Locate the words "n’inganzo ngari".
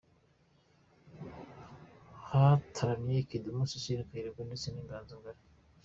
4.69-5.41